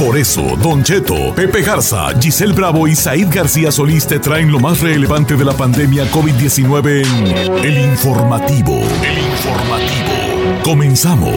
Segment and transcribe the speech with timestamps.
[0.00, 4.58] Por eso, Don Cheto, Pepe Garza, Giselle Bravo y Said García Solís te traen lo
[4.58, 8.80] más relevante de la pandemia COVID-19 en El Informativo.
[9.04, 10.62] El Informativo.
[10.64, 11.34] Comenzamos.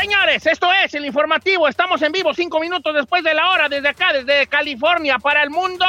[0.00, 1.66] Señores, esto es el informativo.
[1.66, 5.50] Estamos en vivo cinco minutos después de la hora desde acá, desde California para el
[5.50, 5.84] mundo.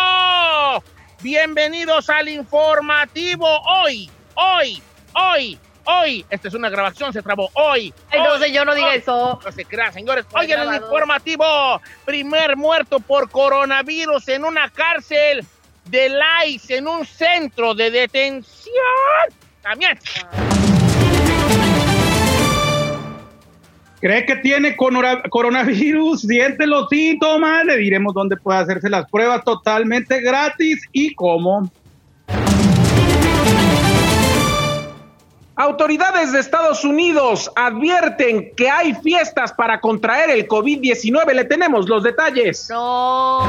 [1.21, 3.45] Bienvenidos al informativo.
[3.83, 4.81] Hoy, hoy,
[5.19, 6.25] hoy, hoy.
[6.29, 7.93] Esta es una grabación, se trabó hoy.
[8.09, 8.97] Ay, no, hoy, señor, no diga hoy.
[8.97, 9.39] eso.
[9.43, 10.25] No se crean, señores.
[10.33, 15.45] Hoy en el informativo, primer muerto por coronavirus en una cárcel
[15.85, 16.11] de
[16.47, 18.73] ICE, en un centro de detención.
[19.61, 19.99] También.
[23.99, 26.21] ¿Cree que tiene coronavirus?
[26.21, 27.65] Siente los síntomas.
[27.65, 31.69] Le diremos dónde puede hacerse las pruebas totalmente gratis y cómo.
[35.59, 41.33] Autoridades de Estados Unidos advierten que hay fiestas para contraer el COVID-19.
[41.33, 42.69] Le tenemos los detalles.
[42.69, 43.45] No.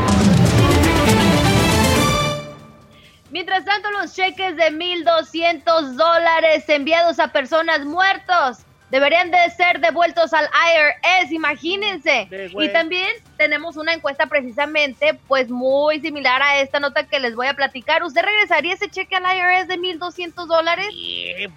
[3.31, 8.59] Mientras tanto, los cheques de 1.200 dólares enviados a personas muertos
[8.91, 12.29] deberían de ser devueltos al IRS, imagínense.
[12.59, 17.47] Y también tenemos una encuesta precisamente, pues muy similar a esta nota que les voy
[17.47, 18.03] a platicar.
[18.03, 20.89] ¿Usted regresaría ese cheque al IRS de 1.200 dólares?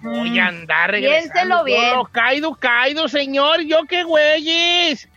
[0.02, 1.64] Voy a andar Mm, Piénselo regresando.
[1.64, 1.90] bien.
[1.90, 3.60] Yo lo caído, caído, señor.
[3.62, 5.08] Yo qué güeyes.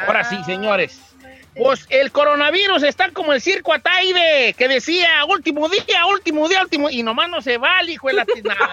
[0.05, 0.99] ahora sí, señores.
[1.55, 6.89] Pues el coronavirus está como el circo Ataide, que decía último día, último día, último.
[6.89, 8.69] Y nomás no se va el hijo de la tiznada.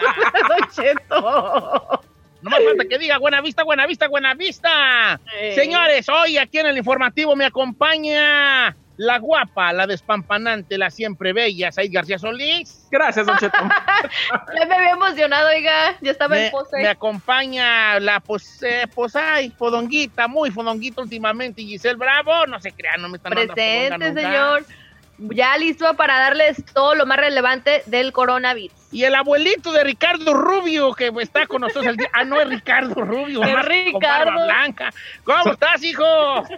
[2.38, 2.50] Cheto.
[2.50, 5.20] Nomás falta que diga buena vista, buena vista, buena vista.
[5.40, 5.54] Eh.
[5.54, 11.70] Señores, hoy aquí en el informativo me acompaña la guapa, la despampanante, la siempre bella,
[11.70, 12.88] Said García Solís.
[12.90, 13.56] Gracias, Don Cheto.
[14.56, 15.96] Ya me había emocionado, oiga.
[16.00, 16.76] Ya estaba Me, en pose.
[16.78, 22.72] me acompaña la pues, eh, pues ay, fodonguita, muy fodonguita últimamente, Giselle Bravo, no se
[22.72, 24.74] crean, no me están dando Presente, fodonga nunca.
[25.20, 28.76] Ya listo para darles todo lo más relevante del coronavirus.
[28.92, 32.08] Y el abuelito de Ricardo Rubio, que está con nosotros el día.
[32.12, 34.44] Ah, no es Ricardo Rubio, Es Ricardo.
[34.44, 34.90] blanca.
[35.24, 36.04] ¿Cómo estás, hijo?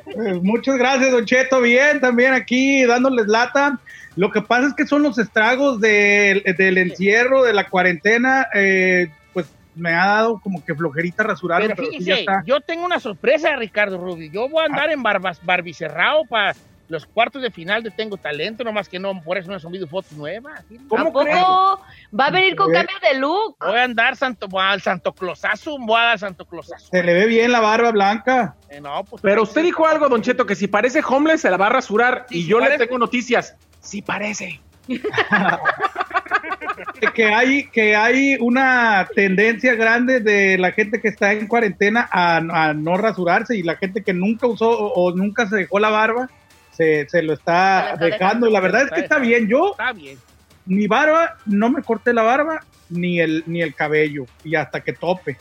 [0.04, 1.60] Pues, muchas gracias, Don Cheto.
[1.62, 3.78] Bien, también aquí dándoles lata.
[4.16, 8.46] Lo que pasa es que son los estragos del, del encierro, de la cuarentena.
[8.52, 12.42] eh, pues me ha dado como que flojerita rasurarme, Pero pero, sí ya fíjese, está.
[12.44, 14.30] yo tengo una sorpresa, Ricardo Rubio.
[14.30, 16.54] Yo voy a andar en barbas, barbicerrao para
[16.90, 19.86] los cuartos de final de Tengo Talento, nomás que no, por eso no he subido
[19.86, 20.64] fotos nuevas.
[20.88, 21.38] ¿Cómo ¿A poco crees?
[21.38, 23.56] va a venir con cambio de look?
[23.60, 26.88] Voy a andar santo, al Santo Closazo, voy a dar Santo Closazo.
[26.90, 28.56] Se le ve bien la barba blanca.
[28.68, 31.56] Eh, no, pues, Pero usted dijo algo, Don Cheto, que si parece homeless se la
[31.56, 32.26] va a rasurar.
[32.28, 33.54] Sí, y sí yo le tengo noticias.
[33.80, 34.60] Sí parece.
[37.14, 42.38] que hay que hay una tendencia grande de la gente que está en cuarentena a,
[42.38, 45.90] a no rasurarse y la gente que nunca usó o, o nunca se dejó la
[45.90, 46.28] barba
[46.80, 50.18] se, se lo está, dejando la verdad es que está bien yo Está bien.
[50.64, 54.92] mi barba no me corté la barba ni el ni el cabello y hasta que
[54.94, 55.36] tope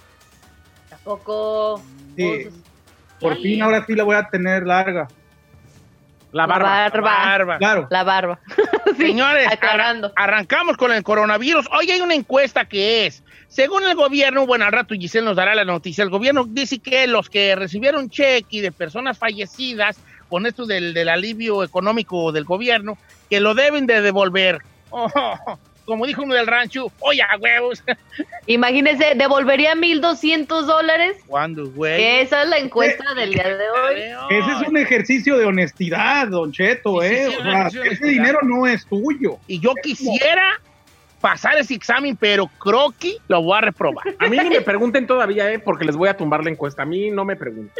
[0.90, 1.82] Tampoco.
[2.18, 2.48] Sí.
[3.20, 5.08] por fin ahora sí la voy a tener larga
[6.32, 6.70] La La barba.
[6.90, 7.02] barba.
[7.26, 7.58] Barba.
[7.58, 8.40] claro La barba.
[8.98, 10.08] Sí, Señores, aclarando.
[10.16, 11.68] arran- arrancamos con el coronavirus.
[11.78, 15.54] Hoy hay una encuesta que es, según el gobierno, bueno, al rato Giselle nos dará
[15.54, 19.98] la noticia, el gobierno dice que los que recibieron cheque de personas fallecidas
[20.30, 22.98] con esto del, del alivio económico del gobierno,
[23.30, 24.60] que lo deben de devolver.
[24.92, 27.84] Oh, como dijo uno del rancho, oye, a huevos.
[28.48, 31.18] Imagínense, ¿devolvería 1.200 dólares?
[31.28, 32.22] ¿Cuándo, güey?
[32.22, 34.00] Esa es la encuesta del día de hoy.
[34.30, 38.06] ese es un ejercicio de honestidad don Cheto Sí, eh sí, o un sea, ese
[38.08, 40.60] dinero no es tuyo Y yo quisiera
[41.20, 44.06] pasar ese examen, pero croqui lo voy a reprobar.
[44.20, 45.60] A mí ni me pregunten todavía, ¿eh?
[45.60, 46.84] Porque les voy a tumbar la encuesta.
[46.84, 47.72] A mí no me pregunten.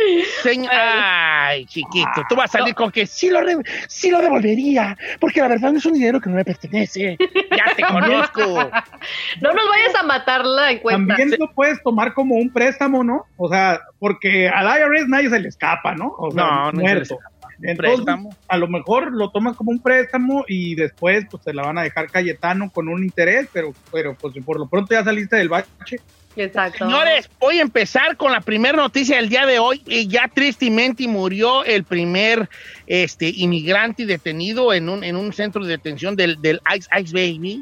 [0.44, 3.58] Señor, ay, chiquito, tú vas a salir con que sí lo, re-
[3.88, 7.18] sí lo devolvería, porque la verdad no es un dinero que no me pertenece.
[7.56, 8.70] Ya te conozco.
[9.42, 10.98] No nos vayas a matar la encuesta.
[10.98, 13.26] También lo puedes tomar como un préstamo, ¿no?
[13.38, 16.14] O sea, porque al IRS nadie se le escapa, ¿no?
[16.18, 17.14] O sea, No, no se le muerto.
[17.16, 17.39] escapa.
[17.62, 18.30] Un Entonces, préstamo.
[18.48, 21.84] a lo mejor lo tomas como un préstamo y después pues te la van a
[21.84, 25.98] dejar Cayetano con un interés, pero, pero pues por lo pronto ya saliste del bache.
[26.36, 26.86] Exacto.
[26.86, 29.82] Señores, voy a empezar con la primera noticia del día de hoy.
[29.86, 32.50] Y ya tristemente murió el primer
[32.88, 37.62] este, inmigrante detenido en un, en un centro de detención del, del Ice Ice Baby.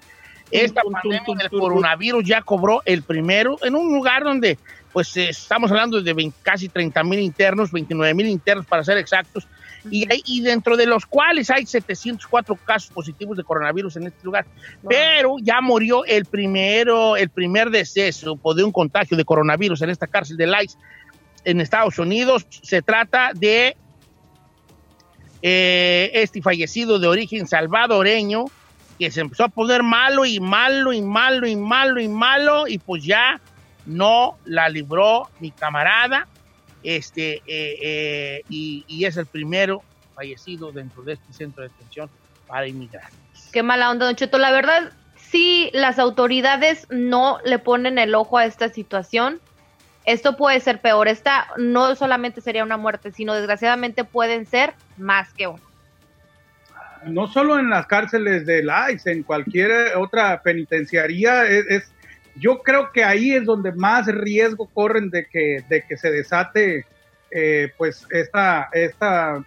[0.51, 1.69] Esta Tum, pandemia tum, del tum, tum.
[1.69, 4.57] coronavirus ya cobró el primero en un lugar donde,
[4.93, 8.97] pues, eh, estamos hablando de 20 casi 30 mil internos, 29 mil internos para ser
[8.97, 9.47] exactos,
[9.89, 14.23] y, hay- y dentro de los cuales hay 704 casos positivos de coronavirus en este
[14.23, 14.45] lugar.
[14.87, 19.89] Pero ya murió el primero, el primer deceso por de un contagio de coronavirus en
[19.89, 20.77] esta cárcel de Lice
[21.45, 22.45] en Estados Unidos.
[22.49, 23.77] Se trata de
[25.41, 28.45] eh, este fallecido de origen salvadoreño
[28.97, 32.79] que se empezó a poner malo y malo y malo y malo y malo y
[32.79, 33.39] pues ya
[33.85, 36.27] no la libró mi camarada
[36.95, 42.09] este eh, eh, y, y es el primero fallecido dentro de este centro de detención
[42.45, 43.49] para inmigrantes.
[43.51, 44.37] Qué mala onda, Don Cheto.
[44.37, 49.41] La verdad, si las autoridades no le ponen el ojo a esta situación,
[50.05, 51.09] esto puede ser peor.
[51.09, 55.61] Esta no solamente sería una muerte, sino desgraciadamente pueden ser más que uno.
[57.05, 61.93] No solo en las cárceles de ICE, en cualquier otra penitenciaría, es, es-
[62.39, 66.85] yo creo que ahí es donde más riesgo corren de que, de que se desate
[67.31, 69.43] eh, pues esta, esta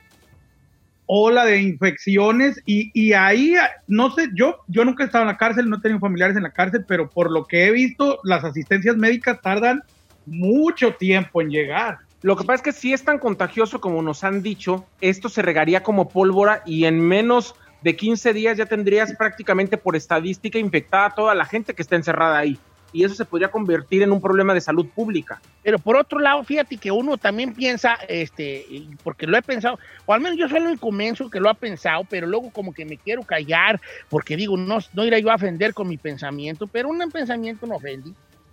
[1.07, 3.55] ola de infecciones y, y ahí,
[3.89, 6.45] no sé, yo, yo nunca he estado en la cárcel, no he tenido familiares en
[6.45, 9.83] la cárcel, pero por lo que he visto, las asistencias médicas tardan
[10.27, 11.99] mucho tiempo en llegar.
[12.23, 15.43] Lo que pasa es que si es tan contagioso como nos han dicho, esto se
[15.43, 21.07] regaría como pólvora y en menos de 15 días ya tendrías prácticamente por estadística infectada
[21.07, 22.59] a toda la gente que está encerrada ahí.
[22.93, 25.41] Y eso se podría convertir en un problema de salud pública.
[25.63, 28.65] Pero por otro lado, fíjate que uno también piensa, este,
[29.05, 32.27] porque lo he pensado, o al menos yo único menso que lo ha pensado, pero
[32.27, 35.89] luego como que me quiero callar, porque digo, no, no iré yo a ofender con
[35.89, 38.11] mi pensamiento, pero un pensamiento no ofende.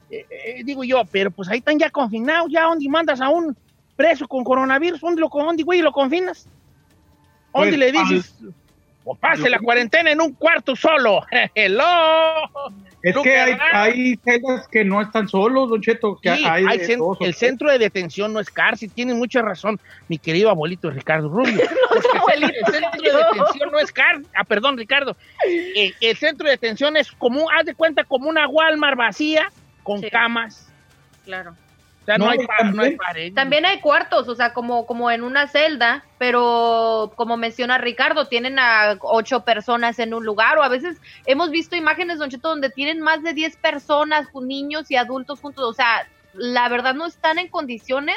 [0.09, 3.55] Eh, eh, digo yo, pero pues ahí están ya confinados, ya donde mandas a un
[3.95, 6.47] preso con coronavirus, ¿dónde lo, dónde, güey, lo confinas?
[7.53, 8.35] ¿Dónde Pues, le dices?
[9.03, 11.21] O pase la cuarentena en un cuarto solo.
[11.55, 11.83] Hello.
[13.03, 16.63] Es que hay, hay celdas que no están solos, Don Cheto, que Sí, hay,
[16.95, 21.29] dos el centro de detención no es cárcel, tiene mucha razón mi querido abuelito Ricardo
[21.29, 21.61] Rubio.
[21.89, 24.27] Porque el, el centro de detención no es cárcel.
[24.35, 25.15] Ah, perdón, Ricardo.
[25.47, 29.51] Eh, el centro de detención es como, haz de cuenta, como una Walmart vacía
[29.83, 30.09] con Sí.
[30.09, 30.71] camas.
[31.23, 31.55] Claro.
[32.07, 33.33] O sea, no, No, hay, y pa- no hay también- pared.
[33.33, 38.57] También hay cuartos, o sea, como, como en una celda, pero como menciona Ricardo, tienen
[38.59, 42.69] a ocho personas en un lugar, o a veces hemos visto imágenes, Don Cheto, donde
[42.69, 47.39] tienen más de 10 personas, niños y adultos juntos, o sea, la verdad no están
[47.39, 48.15] en condiciones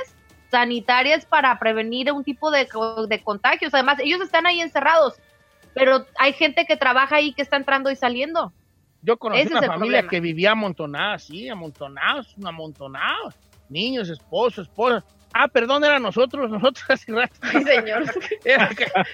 [0.53, 3.75] sanitarias para prevenir un tipo de, co- de contagios.
[3.75, 5.15] Además, ellos están ahí encerrados,
[5.75, 8.53] pero hay gente que trabaja ahí que está entrando y saliendo.
[9.03, 10.11] Yo conocí ese una familia problema.
[10.11, 13.35] que vivía amontonada, sí, amontonados, amontonados.
[13.71, 15.05] Niños, esposos, esposas.
[15.33, 17.35] Ah, perdón, era nosotros, nosotros hace rato.
[17.51, 18.05] Sí, señor.
[18.45, 18.71] Era,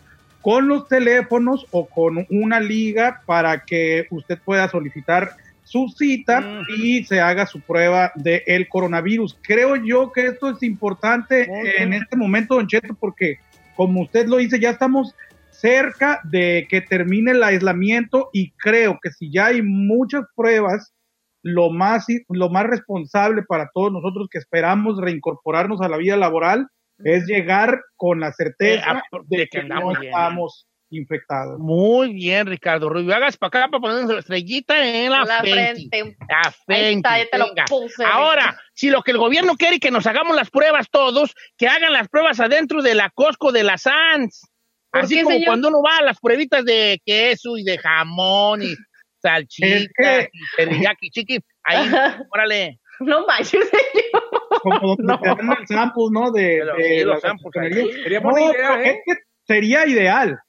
[0.42, 7.04] con los teléfonos o con una liga para que usted pueda solicitar su cita y
[7.06, 9.38] se haga su prueba del el coronavirus.
[9.42, 11.48] Creo yo que esto es importante
[11.82, 13.38] en este momento, Don Cheto, porque
[13.76, 15.16] como usted lo dice, ya estamos
[15.50, 20.94] cerca de que termine el aislamiento y creo que si ya hay muchas pruebas,
[21.42, 26.68] lo más, lo más responsable para todos nosotros que esperamos reincorporarnos a la vida laboral
[27.00, 31.60] es llegar con la certeza Eh, de que no estamos infectados.
[31.60, 33.14] Muy bien, Ricardo Rubio.
[33.16, 35.88] Hagas para acá para poner una estrellita en la, La frente.
[35.90, 36.18] frente.
[36.30, 38.04] La Ahí frente, está, ya te lo puse.
[38.06, 41.68] Ahora, si lo que el gobierno quiere es que nos hagamos las pruebas todos, que
[41.68, 44.50] hagan las pruebas adentro de la Costco de la Sans.
[44.92, 45.48] ¿Por Así qué, como señor?
[45.48, 48.76] cuando uno va a las pruebitas de queso y de jamón y
[49.22, 51.40] salchicha Es que- y teriyaki chiqui.
[51.64, 51.90] Ahí,
[52.32, 52.80] órale.
[53.00, 54.60] No manches, señor.
[54.62, 56.32] Como donde te dan el sample, ¿no?
[56.32, 57.70] De, De de sí, los las samples ahí.
[57.72, 58.04] confiterías.
[58.04, 58.90] Sería No, buena idea, ¿eh?
[58.92, 60.40] es que sería ideal,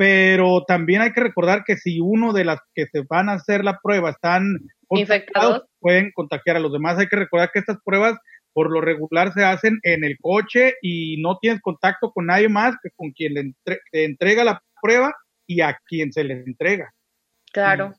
[0.00, 3.62] pero también hay que recordar que si uno de las que se van a hacer
[3.62, 4.56] la prueba están
[4.88, 5.64] Infectados.
[5.78, 6.96] pueden contagiar a los demás.
[6.98, 8.16] Hay que recordar que estas pruebas
[8.54, 12.76] por lo regular se hacen en el coche y no tienes contacto con nadie más
[12.82, 15.14] que con quien le entre- te entrega la prueba
[15.46, 16.94] y a quien se le entrega.
[17.52, 17.92] Claro.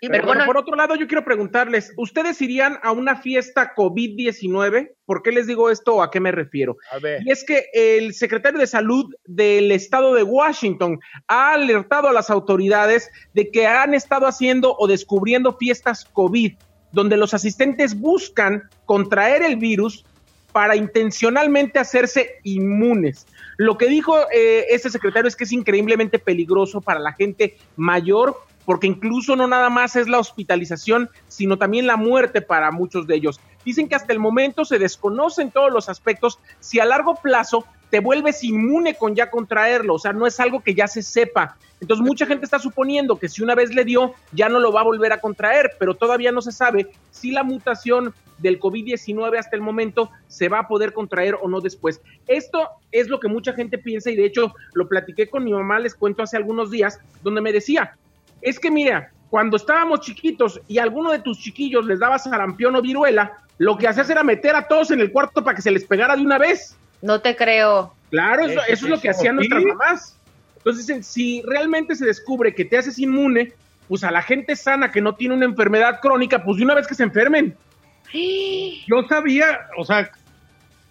[0.00, 4.92] Pero, Pero bueno, por otro lado, yo quiero preguntarles, ¿ustedes irían a una fiesta COVID-19?
[5.04, 6.76] ¿Por qué les digo esto o a qué me refiero?
[6.90, 7.22] A ver.
[7.24, 12.30] Y es que el secretario de Salud del estado de Washington ha alertado a las
[12.30, 16.54] autoridades de que han estado haciendo o descubriendo fiestas COVID,
[16.92, 20.04] donde los asistentes buscan contraer el virus
[20.52, 23.26] para intencionalmente hacerse inmunes.
[23.56, 28.36] Lo que dijo eh, este secretario es que es increíblemente peligroso para la gente mayor,
[28.70, 33.16] porque incluso no nada más es la hospitalización, sino también la muerte para muchos de
[33.16, 33.40] ellos.
[33.64, 37.98] Dicen que hasta el momento se desconocen todos los aspectos si a largo plazo te
[37.98, 41.56] vuelves inmune con ya contraerlo, o sea, no es algo que ya se sepa.
[41.80, 44.82] Entonces mucha gente está suponiendo que si una vez le dio, ya no lo va
[44.82, 49.56] a volver a contraer, pero todavía no se sabe si la mutación del COVID-19 hasta
[49.56, 52.00] el momento se va a poder contraer o no después.
[52.28, 55.80] Esto es lo que mucha gente piensa y de hecho lo platiqué con mi mamá,
[55.80, 57.96] les cuento hace algunos días, donde me decía,
[58.42, 62.74] es que mira, cuando estábamos chiquitos y a alguno de tus chiquillos les daba sarampión
[62.76, 65.70] o viruela, lo que hacías era meter a todos en el cuarto para que se
[65.70, 66.76] les pegara de una vez.
[67.02, 67.94] No te creo.
[68.10, 69.48] Claro, eso, es lo que hacían sí.
[69.48, 70.16] nuestras mamás.
[70.56, 73.52] Entonces dicen, si realmente se descubre que te haces inmune,
[73.88, 76.86] pues a la gente sana que no tiene una enfermedad crónica, pues de una vez
[76.86, 77.56] que se enfermen.
[78.12, 80.10] Yo sabía, o sea,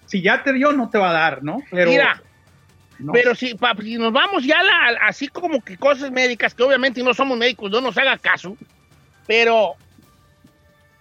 [0.05, 1.61] si ya te dio, no te va a dar, ¿no?
[1.69, 2.21] Pero, Mira,
[2.99, 3.11] no.
[3.13, 6.63] pero si, pa- si nos vamos ya a la- así como que cosas médicas, que
[6.63, 8.55] obviamente no somos médicos, no nos haga caso,
[9.25, 9.75] pero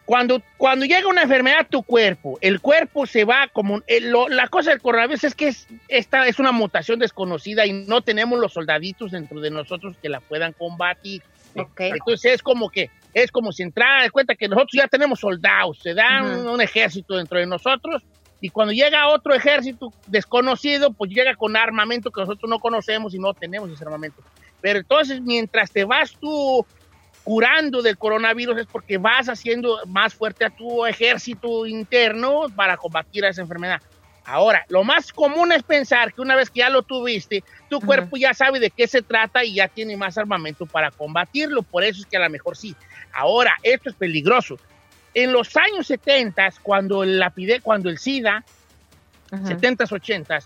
[0.05, 3.83] cuando, cuando llega una enfermedad a tu cuerpo, el cuerpo se va como...
[3.87, 7.73] el- lo- la cosa del coronavirus es que es, esta es una mutación desconocida y
[7.87, 11.23] no tenemos los soldaditos dentro de nosotros que la puedan combatir.
[11.57, 11.81] Ok.
[11.81, 15.79] Entonces es como que, es como si entrara de cuenta que nosotros ya tenemos soldados,
[15.83, 16.53] se da un, Ujú.
[16.55, 18.03] un ejército dentro de nosotros
[18.41, 23.19] y cuando llega otro ejército desconocido, pues llega con armamento que nosotros no conocemos y
[23.19, 24.23] no tenemos ese armamento.
[24.61, 26.65] Pero entonces mientras te vas tú
[27.25, 33.25] curando del coronavirus es porque vas haciendo más fuerte a tu ejército interno para combatir
[33.25, 33.83] a esa enfermedad.
[34.25, 38.19] Ahora, lo más común es pensar que una vez que ya lo tuviste, tu cuerpo
[38.19, 41.63] ya sabe de qué se trata y ya tiene más armamento para combatirlo.
[41.63, 42.77] Por eso es que a lo mejor sí.
[43.15, 44.59] Ahora, esto es peligroso.
[45.15, 48.45] En los años 70, cuando, la pide, cuando el SIDA,
[49.31, 49.45] Ajá.
[49.45, 50.45] 70s, 80s,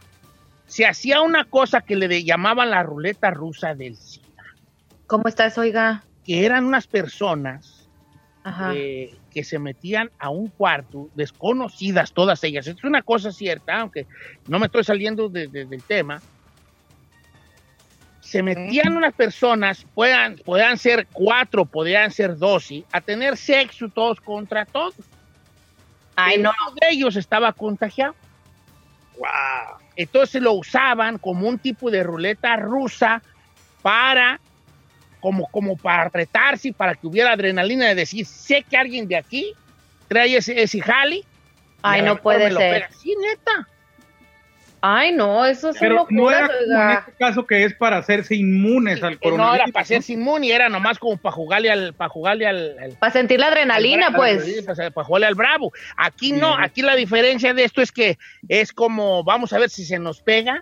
[0.67, 4.27] se hacía una cosa que le llamaban la ruleta rusa del SIDA,
[5.07, 6.05] ¿Cómo estás, oiga?
[6.25, 7.91] que eran unas personas
[8.45, 8.73] Ajá.
[8.75, 12.67] eh, que se metían a un cuarto, desconocidas todas ellas.
[12.67, 14.07] Esto es una cosa cierta, aunque
[14.47, 16.23] no me estoy saliendo de- de- del tema.
[18.33, 24.23] Se metían unas personas, puedan, puedan ser cuatro, podrían ser doce, a tener sexo todos
[24.23, 24.95] contra todos.
[26.17, 26.51] Ay, no.
[26.51, 28.15] Uno de ellos estaba contagiado.
[29.19, 29.77] Wow.
[29.97, 33.23] Entonces lo usaban como un tipo de ruleta rusa
[33.83, 34.41] para,
[35.21, 39.17] como, como para retarse, y para que hubiera adrenalina de decir, sé que alguien de
[39.17, 39.53] aquí
[40.09, 41.23] trae ese, ese jali.
[41.83, 42.89] Ay, no puede lo ser.
[42.95, 43.69] Sí, neta.
[44.85, 46.39] Ay, no, eso es Pero no locura.
[46.39, 49.55] era como en este caso que es para hacerse inmunes al Eh, no coronavirus.
[49.63, 53.13] era para hacerse inmune, era nomás como para jugarle al, para jugarle al, al- Para
[53.13, 54.63] sentir la adrenalina, al pues.
[54.67, 55.71] Para, para jugarle al bravo.
[55.97, 58.17] Aquí no, aquí la diferencia de esto es que
[58.49, 60.61] es como, vamos a ver si se nos pega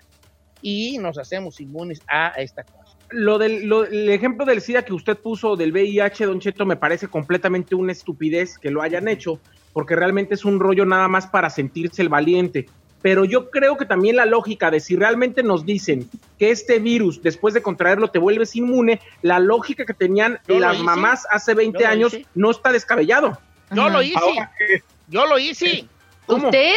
[0.60, 2.98] y nos hacemos inmunes a esta cosa.
[3.08, 6.76] Lo del lo- el ejemplo del SIDA que usted puso del VIH, Don Cheto, me
[6.76, 9.40] parece completamente una estupidez que lo hayan hecho,
[9.72, 12.68] porque realmente es un rollo nada más para sentirse el valiente.
[13.02, 17.23] Pero yo creo que también la lógica de si realmente nos dicen que este virus,
[17.23, 21.78] después de contraerlo, te vuelves inmune, la lógica que tenían Yo las mamás hace 20
[21.78, 23.38] Yo lo años no está descabellado.
[23.71, 23.90] Yo Ajá.
[23.90, 25.85] lo hice, Ahora, eh, yo lo hice.
[26.26, 26.47] ¿Cómo?
[26.47, 26.75] ¿Usted?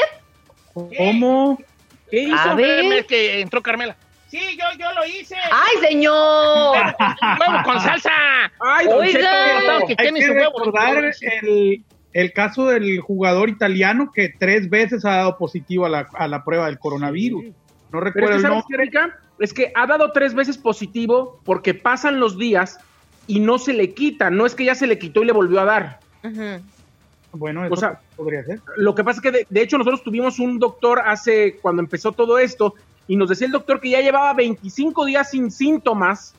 [0.74, 1.60] ¿Cómo?
[2.10, 2.36] ¿Qué hizo?
[2.38, 2.86] A ver.
[2.94, 3.96] Es que entró Carmela.
[4.30, 5.36] Sí, yo, yo lo hice.
[5.52, 6.76] ¡Ay, señor!
[7.40, 8.12] Huevo con salsa.
[8.60, 9.20] Ay, Don Oiga.
[9.20, 9.86] Cheto.
[9.88, 10.54] Que Hay tienen que su huevo.
[10.58, 11.04] recordar
[11.44, 16.28] el, el caso del jugador italiano que tres veces ha dado positivo a la, a
[16.28, 17.46] la prueba del coronavirus.
[17.46, 17.54] No
[17.92, 19.10] Pero recuerdo es que.
[19.40, 22.80] Es que ha dado tres veces positivo porque pasan los días
[23.28, 24.30] y no se le quita.
[24.30, 26.00] No es que ya se le quitó y le volvió a dar.
[27.34, 28.62] Bueno, eso O sea, podría ser.
[28.78, 32.12] Lo que pasa es que, de, de hecho, nosotros tuvimos un doctor hace, cuando empezó
[32.12, 32.76] todo esto,
[33.08, 36.36] y nos decía el doctor que ya llevaba 25 días sin síntomas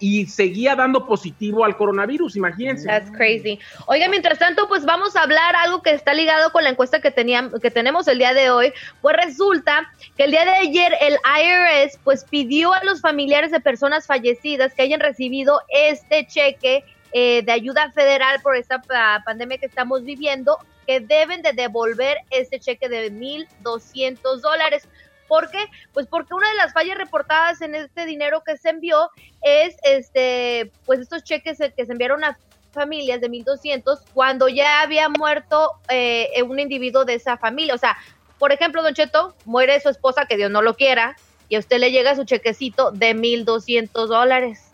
[0.00, 2.86] y seguía dando positivo al coronavirus, imagínense.
[2.86, 3.58] That's crazy.
[3.86, 7.10] Oiga, mientras tanto, pues vamos a hablar algo que está ligado con la encuesta que
[7.10, 8.72] teníamos, que tenemos el día de hoy.
[9.00, 13.60] Pues resulta que el día de ayer el IRS pues pidió a los familiares de
[13.60, 19.56] personas fallecidas que hayan recibido este cheque eh, de ayuda federal por esta pa- pandemia
[19.58, 24.86] que estamos viviendo, que deben de devolver este cheque de 1.200 dólares.
[25.28, 25.58] ¿Por qué?
[25.92, 29.10] Pues porque una de las fallas reportadas en este dinero que se envió
[29.42, 32.38] es este, pues estos cheques que se enviaron a
[32.72, 37.74] familias de 1200 cuando ya había muerto eh, un individuo de esa familia.
[37.74, 37.96] O sea,
[38.38, 41.16] por ejemplo, Don Cheto, muere su esposa, que Dios no lo quiera,
[41.48, 44.64] y a usted le llega su chequecito de 1200 dólares.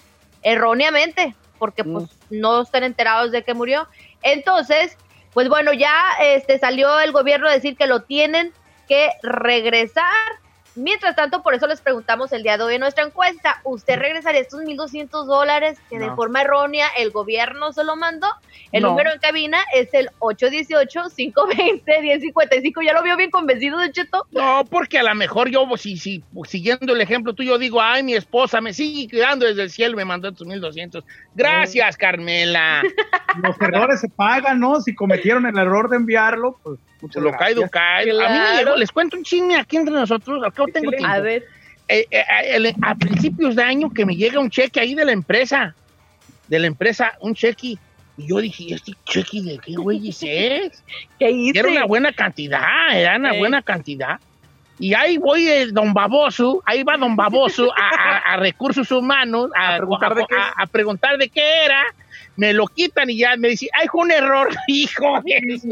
[0.43, 3.89] Erróneamente, porque pues no están enterados de que murió.
[4.23, 4.99] Entonces,
[5.33, 8.53] pues bueno, ya este salió el gobierno a decir que lo tienen
[8.87, 10.05] que regresar.
[10.77, 14.41] Mientras tanto, por eso les preguntamos el día de hoy en nuestra encuesta, ¿usted regresaría
[14.41, 18.27] estos 1.200 dólares que de forma errónea el gobierno se lo mandó?
[18.73, 18.91] El No.
[18.91, 22.85] número en cabina es el 818-520-1055.
[22.85, 24.27] ¿Ya lo vio bien convencido, Don Cheto?
[24.33, 28.15] No, porque a lo mejor yo, si, si, siguiendo el ejemplo tuyo, digo, ay, mi
[28.15, 31.05] esposa me sigue cuidando desde el cielo, me mandó estos 1200.
[31.35, 32.83] Gracias, Carmela.
[33.43, 34.81] Los errores se pagan, ¿no?
[34.81, 37.63] Si cometieron el error de enviarlo, pues muchas Lo caído.
[37.65, 41.07] A mí me llegó, les cuento un chisme aquí entre nosotros, al cabo tengo tiempo.
[41.07, 41.45] A ver.
[41.87, 45.13] Eh, eh, el- a principios de año que me llega un cheque ahí de la
[45.13, 45.75] empresa,
[46.49, 47.77] de la empresa, un cheque.
[48.17, 50.19] Y yo dije, ¿y este cheque de qué güey es?
[51.19, 51.59] ¿Qué hice?
[51.59, 52.63] Era una buena cantidad,
[52.97, 53.39] era una Eh.
[53.39, 54.19] buena cantidad.
[54.79, 59.51] Y ahí voy el don Baboso, ahí va don Baboso a, a- a recursos humanos
[59.55, 60.35] a, A preguntar de qué.
[60.37, 61.83] a- a preguntar de qué era.
[62.37, 65.69] Me lo quitan y ya me dice, ay, fue un error, hijo de eso".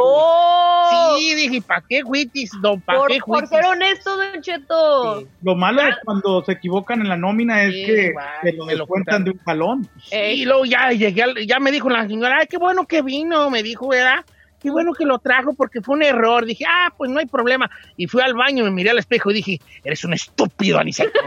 [0.00, 1.16] ¡Oh!
[1.18, 2.80] Sí, dije, ¿para qué huitis, don?
[2.82, 5.20] ¿Para por, qué por ser honesto, Don Cheto.
[5.20, 5.26] Sí.
[5.42, 8.66] Lo malo de cuando se equivocan en la nómina es Sí, que igual, se lo
[8.66, 9.88] me lo descuentan de un jalón.
[10.10, 10.34] Eh.
[10.34, 13.48] Y luego ya llegué, al- ya me dijo la señora, ay, qué bueno que vino,
[13.50, 14.24] me dijo, ¿verdad?
[14.60, 16.44] Qué bueno que lo trajo porque fue un error.
[16.44, 17.70] Dije, ah, pues no hay problema.
[17.96, 21.18] Y fui al baño, me miré al espejo y dije, eres un estúpido, Aniceto.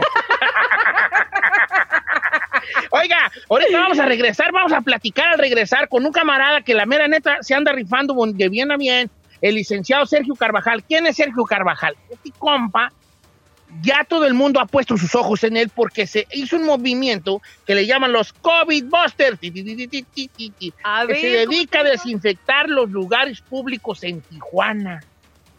[2.90, 6.86] Oiga, ahorita vamos a regresar, vamos a platicar al regresar con un camarada que la
[6.86, 10.82] mera neta se anda rifando de bien a bien, el licenciado Sergio Carvajal.
[10.84, 11.96] ¿Quién es Sergio Carvajal?
[12.10, 12.92] Este compa,
[13.82, 17.40] ya todo el mundo ha puesto sus ojos en él porque se hizo un movimiento
[17.66, 24.20] que le llaman los COVID Busters, que se dedica a desinfectar los lugares públicos en
[24.20, 25.00] Tijuana.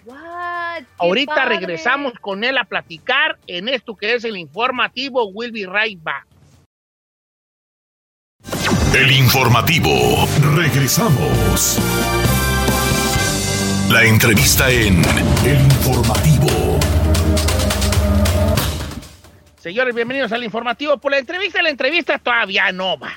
[0.03, 0.83] What?
[0.97, 5.27] Ahorita regresamos con él a platicar en esto que es el informativo.
[5.27, 6.25] We'll be right back.
[8.93, 10.27] El informativo.
[10.53, 11.79] Regresamos.
[13.89, 15.01] La entrevista en
[15.45, 16.77] El informativo.
[19.59, 20.97] Señores, bienvenidos al informativo.
[20.97, 23.13] Por la entrevista, la entrevista todavía no va,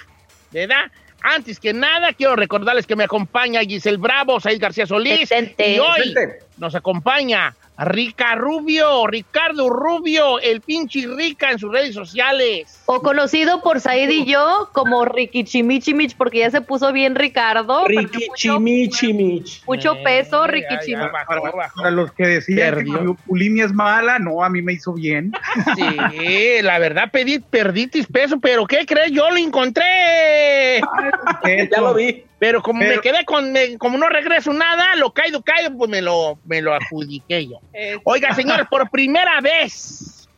[0.53, 0.93] ¿verdad?
[1.23, 5.29] Antes que nada, quiero recordarles que me acompaña Giselle Bravo, Said García Solís.
[5.29, 5.75] Presente.
[5.75, 6.45] Y hoy Presente.
[6.57, 12.83] nos acompaña Rica Rubio, Ricardo Rubio, el pinche Rica en sus redes sociales.
[12.87, 17.85] O conocido por Said y yo como Ricky Chimichimich, porque ya se puso bien Ricardo.
[17.89, 19.63] Ricky Chimichimich.
[19.67, 21.13] Mucho peso, Ricky Ya, ya, Chimichimich.
[21.13, 21.75] bajó, bajó.
[21.77, 22.99] Para los que decían Perdió.
[22.99, 25.33] que la bulimia es mala, no, a mí me hizo bien.
[25.77, 29.11] Sí, la verdad pedí, perdí peso, pero ¿qué crees?
[29.13, 30.81] Yo lo encontré.
[31.71, 32.25] Ya lo vi.
[32.39, 36.03] Pero como me quedé con, me- como no regreso nada, lo caído, caído, pues me
[36.03, 37.59] lo, me lo adjudiqué yo.
[38.05, 40.29] Oiga, señores, por primera vez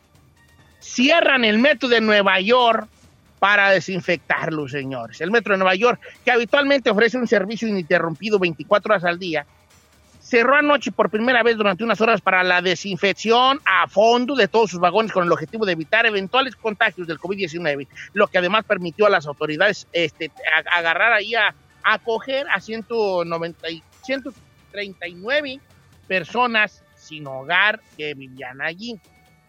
[0.79, 2.87] cierran el metro de Nueva York
[3.39, 5.21] para desinfectarlo, señores.
[5.21, 9.45] El metro de Nueva York, que habitualmente ofrece un servicio ininterrumpido 24 horas al día,
[10.19, 14.71] cerró anoche por primera vez durante unas horas para la desinfección a fondo de todos
[14.71, 19.05] sus vagones con el objetivo de evitar eventuales contagios del COVID-19, lo que además permitió
[19.05, 25.61] a las autoridades este, a- agarrar ahí a, a coger a 190 y 139
[26.07, 28.99] personas sin hogar que vivían allí.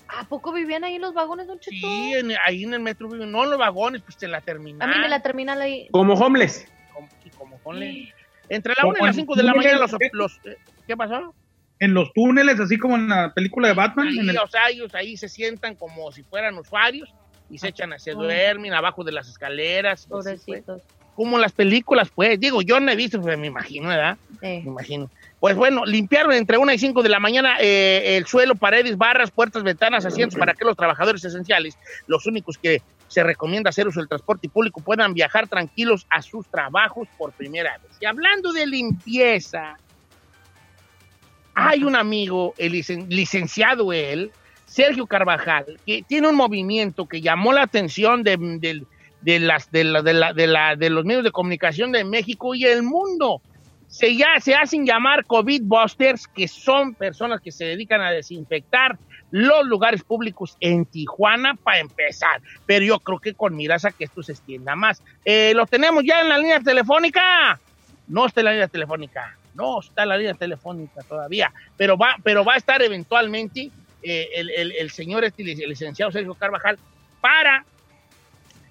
[0.08, 1.76] ¿A poco vivían ahí en los vagones, Don Cheto?
[1.86, 4.88] Sí, en- ahí en el metro viven, no en los vagones, pues en la terminal.
[4.90, 5.88] A mí en la terminal ahí.
[5.90, 6.66] Como homeless.
[6.94, 8.14] Como, sí, como ponle.
[8.48, 9.92] Entre la 1 y las en 5 de la mañana los...
[10.12, 11.34] los- eh, ¿Qué pasó?
[11.80, 14.08] En los túneles, así como en la película de Batman.
[14.08, 17.12] Ahí, en el- o sea, ellos ahí se sientan como si fueran usuarios
[17.50, 20.00] y se echan, se duermen abajo de las escaleras.
[20.00, 20.24] así, pues.
[20.24, 20.82] Pobrecitos.
[21.14, 22.40] Como las películas, pues.
[22.40, 24.16] Digo, yo no he visto, pues me imagino, ¿verdad?
[24.40, 24.62] Eh.
[24.64, 25.10] Me imagino.
[25.40, 29.30] Pues bueno, limpiaron entre 1 y 5 de la mañana eh, el suelo, paredes, barras,
[29.30, 34.00] puertas, ventanas, asientos para que los trabajadores esenciales, los únicos que se recomienda hacer uso
[34.00, 37.92] del transporte público, puedan viajar tranquilos a sus trabajos por primera vez.
[38.00, 39.76] Y hablando de limpieza,
[41.54, 44.32] hay un amigo, el licen- licenciado él,
[44.66, 48.36] Sergio Carvajal, que tiene un movimiento que llamó la atención de,
[49.20, 52.54] de las, de, la- de la- de la- de los medios de comunicación de México
[52.54, 53.40] y el mundo.
[53.88, 58.98] Se, ya, se hacen llamar COVID Busters, que son personas que se dedican a desinfectar
[59.30, 62.40] los lugares públicos en Tijuana para empezar.
[62.66, 65.02] Pero yo creo que con miras a que esto se extienda más.
[65.24, 67.60] Eh, ¿Lo tenemos ya en la línea telefónica?
[68.06, 69.38] No está en la línea telefónica.
[69.54, 71.52] No está en la línea telefónica todavía.
[71.76, 73.72] Pero va, pero va a estar eventualmente
[74.02, 76.78] eh, el, el- señor este, el licenciado Sergio Carvajal
[77.20, 77.66] para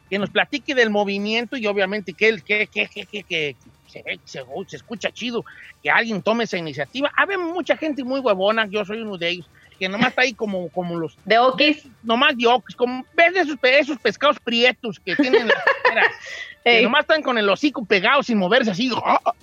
[0.09, 5.43] que nos platique del movimiento y obviamente que él que se, se- se escucha chido
[5.81, 7.11] que alguien tome esa iniciativa.
[7.15, 10.69] Hay mucha gente muy huevona, yo soy uno de ellos, que nomás está ahí como,
[10.69, 11.17] como los...
[11.25, 11.87] De Okis.
[12.03, 15.57] Nomás de Okis, como ves de esos, esos pescados prietos que tienen las
[16.63, 18.91] que nomás están con el hocico pegado sin moverse así.
[18.95, 19.33] ah, ah,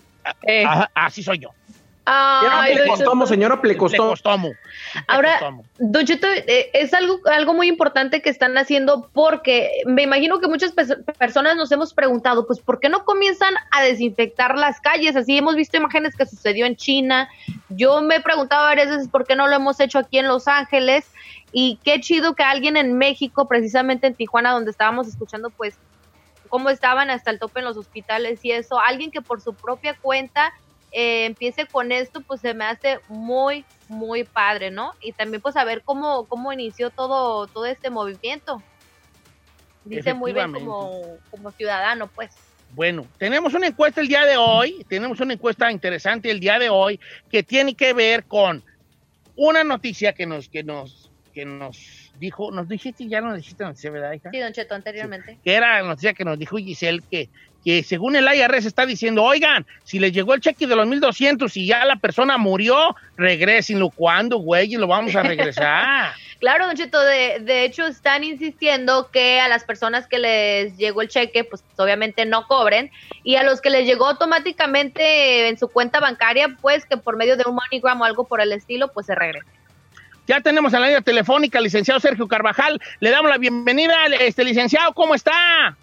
[0.46, 0.64] Eh.
[0.64, 1.50] Ajá, así soy yo.
[2.07, 4.11] Ay, Plecostomo, señora Plecostomo.
[4.11, 4.51] Plecostomo.
[5.07, 5.40] Ahora.
[5.79, 10.75] Don eh, es algo, algo muy importante que están haciendo porque me imagino que muchas
[10.75, 15.17] pers- personas nos hemos preguntado, pues, ¿por qué no comienzan a desinfectar las calles?
[15.17, 17.29] Así hemos visto imágenes que sucedió en China.
[17.71, 20.47] Yo me he preguntado varias veces por qué no lo hemos hecho aquí en Los
[20.47, 21.07] Ángeles.
[21.53, 25.77] Y qué chido que alguien en México, precisamente en Tijuana, donde estábamos escuchando, pues,
[26.49, 29.97] cómo estaban hasta el tope en los hospitales y eso, alguien que por su propia
[30.01, 30.53] cuenta
[30.96, 34.92] eh, empiece con esto, pues se me hace muy, muy padre, ¿no?
[35.00, 38.62] Y también pues saber cómo, cómo inició todo, todo este movimiento.
[39.85, 42.30] Dice muy bien como, como ciudadano, pues.
[42.70, 46.70] Bueno, tenemos una encuesta el día de hoy, tenemos una encuesta interesante el día de
[46.70, 48.62] hoy que tiene que ver con
[49.35, 53.90] una noticia que nos, que nos, que nos dijo, nos dijiste, ya nos dijiste noticia,
[53.90, 54.30] ¿verdad, hija?
[54.30, 55.40] Sí, Don Cheto, anteriormente.
[55.42, 57.30] Que era la noticia que nos dijo Giselle que,
[57.64, 61.57] que según el IRS está diciendo, oigan, si les llegó el cheque de los 1200
[61.57, 63.90] y ya la persona murió, regrésenlo.
[63.90, 64.74] ¿Cuándo, güey?
[64.74, 66.12] Y lo vamos a regresar.
[66.40, 71.00] Claro, Don Cheto, de, de hecho están insistiendo que a las personas que les llegó
[71.00, 72.90] el cheque, pues obviamente no cobren,
[73.22, 77.38] y a los que les llegó automáticamente en su cuenta bancaria, pues que por medio
[77.38, 79.46] de un MoneyGram o algo por el estilo, pues se regrese.
[80.27, 82.79] Ya tenemos en la línea telefónica al licenciado Sergio Carvajal.
[83.00, 85.77] Le damos la bienvenida, este licenciado, ¿cómo está?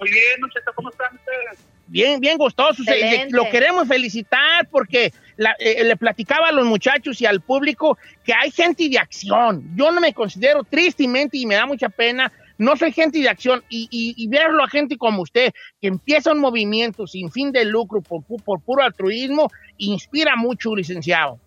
[0.00, 1.58] Muy bien, Cheto, ¿cómo están ustedes?
[1.86, 2.82] Bien, bien gustoso.
[2.84, 3.36] Se- Excelente.
[3.36, 8.32] lo queremos felicitar porque la- eh, le platicaba a los muchachos y al público que
[8.32, 9.64] hay gente de acción.
[9.76, 12.32] Yo no me considero tristemente y me da mucha pena.
[12.58, 16.32] No soy gente de acción y, y- y verlo a gente como usted que empieza
[16.32, 21.40] un movimiento sin fin de lucro por, pu- por puro altruismo inspira mucho, licenciado.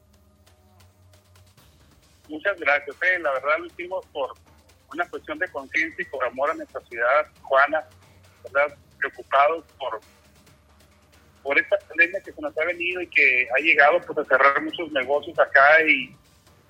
[2.27, 2.95] Muchas gracias.
[3.01, 3.19] eh.
[3.19, 4.33] La verdad lo hicimos por
[4.91, 7.83] una cuestión de conciencia y por amor a nuestra ciudad, Juana,
[8.43, 8.77] ¿verdad?
[8.99, 9.99] Preocupados por,
[11.41, 14.61] por esta pandemia que se nos ha venido y que ha llegado pues, a cerrar
[14.61, 16.15] muchos negocios acá y,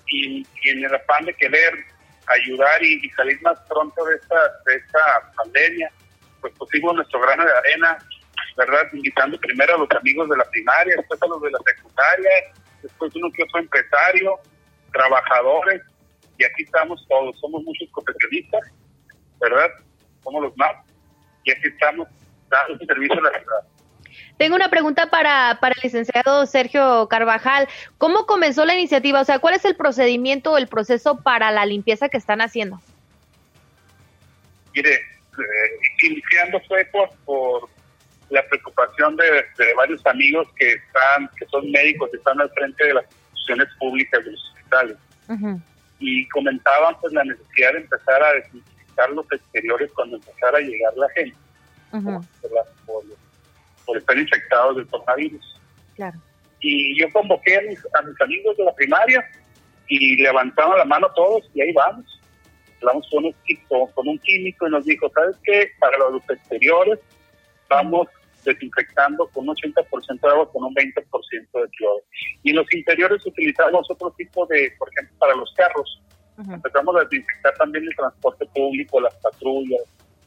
[0.08, 1.72] y, y en el afán de querer
[2.26, 5.90] ayudar y, y salir más pronto de esta, de esta pandemia,
[6.40, 7.98] pues pusimos nuestro grano de arena,
[8.56, 8.86] ¿verdad?
[8.92, 12.30] Invitando primero a los amigos de la primaria, después a los de la secundaria
[12.84, 14.38] después uno que otro empresario,
[14.92, 15.82] trabajadores,
[16.38, 18.60] y aquí estamos todos, somos muchos profesionistas,
[19.40, 19.70] ¿verdad?
[20.22, 20.72] Somos los más,
[21.44, 22.08] y aquí estamos
[22.48, 23.74] dando servicio a la ciudad.
[24.36, 27.68] Tengo una pregunta para, para el licenciado Sergio Carvajal.
[27.98, 29.20] ¿Cómo comenzó la iniciativa?
[29.20, 32.80] O sea, ¿cuál es el procedimiento o el proceso para la limpieza que están haciendo?
[34.74, 37.68] Mire, eh, iniciando fue por, por
[38.30, 42.84] la preocupación de, de varios amigos que están, que son médicos, que están al frente
[42.84, 44.96] de las instituciones públicas de los hospitales.
[46.00, 48.32] Y comentaban pues la necesidad de empezar a
[49.10, 51.36] los exteriores cuando empezara a llegar la gente.
[52.40, 53.04] por, la- por-
[53.86, 55.60] por estar infectados del coronavirus.
[55.94, 56.18] Claro.
[56.60, 59.24] Y yo convoqué a mis, a mis amigos de la primaria
[59.88, 62.06] y levantaron la mano todos y ahí vamos.
[62.80, 63.34] Hablamos con un,
[63.94, 65.70] con un químico y nos dijo, ¿sabes qué?
[65.78, 66.98] Para los exteriores
[67.68, 68.08] vamos
[68.44, 70.92] desinfectando con un 80% de agua con un 20%
[71.32, 72.02] de cloro.
[72.42, 76.02] Y en los interiores utilizamos otro tipo de, por ejemplo, para los carros.
[76.38, 79.82] Empezamos a desinfectar también el transporte público, las patrullas,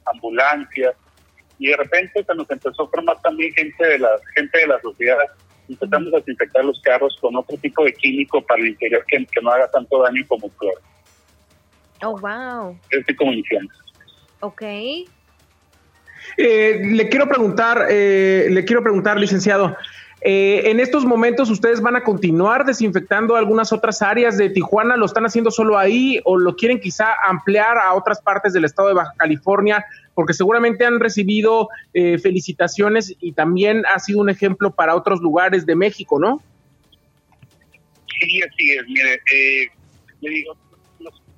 [0.05, 0.95] ambulancias.
[1.59, 4.79] Y de repente se nos empezó a formar también gente de la, gente de la
[4.81, 5.17] sociedad.
[5.67, 9.41] Empezamos a desinfectar los carros con otro tipo de químico para el interior que, que
[9.41, 10.79] no haga tanto daño como cloro.
[12.03, 12.79] Oh, wow.
[12.91, 13.73] Es como iniciamos.
[14.39, 14.61] Ok.
[16.37, 19.75] Eh, le quiero preguntar, eh, le quiero preguntar, licenciado,
[20.21, 25.05] eh, en estos momentos ustedes van a continuar desinfectando algunas otras áreas de Tijuana, lo
[25.05, 28.95] están haciendo solo ahí o lo quieren quizá ampliar a otras partes del estado de
[28.95, 34.95] Baja California, porque seguramente han recibido eh, felicitaciones y también ha sido un ejemplo para
[34.95, 36.41] otros lugares de México, ¿no?
[38.19, 38.83] Sí, así es.
[38.87, 39.67] Mire, eh,
[40.21, 40.57] le digo,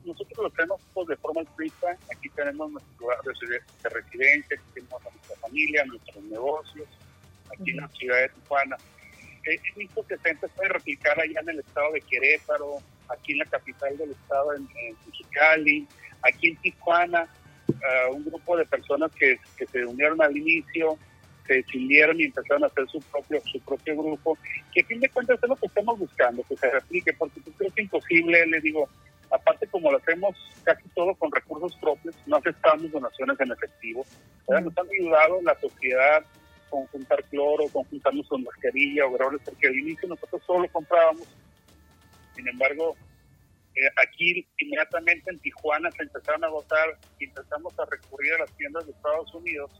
[0.05, 1.87] nosotros lo hacemos pues, de forma altruista.
[2.15, 6.87] Aquí tenemos nuestro lugar de, reside- de residencia, tenemos a nuestra familia, nuestros negocios,
[7.51, 8.77] aquí en la ciudad de Tijuana.
[9.45, 12.77] He visto que se empezó a replicar allá en el estado de Querétaro,
[13.09, 15.87] aquí en la capital del estado, en, en Mexicali,
[16.21, 17.27] aquí en Tijuana,
[17.69, 20.97] ah, un grupo de personas que, que se unieron al inicio,
[21.47, 24.37] se decidieron y empezaron a hacer su propio su propio grupo,
[24.71, 27.51] que a fin de cuentas es lo que estamos buscando, que se replique, porque yo
[27.53, 28.87] creo que es imposible, le digo,
[29.31, 34.05] aparte como lo hacemos casi todo con recursos propios, no aceptamos donaciones en efectivo,
[34.47, 34.65] ¿verdad?
[34.65, 36.23] nos han ayudado la sociedad
[36.69, 41.27] con juntar cloro, con juntarnos con mascarilla, overoles, porque al inicio nosotros solo comprábamos,
[42.35, 42.95] sin embargo,
[43.75, 48.57] eh, aquí inmediatamente en Tijuana se empezaron a agotar y empezamos a recurrir a las
[48.57, 49.71] tiendas de Estados Unidos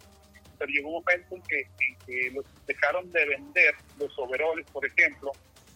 [0.60, 4.86] pero llegó un momento en que, en que los dejaron de vender los overoles, por
[4.86, 5.32] ejemplo,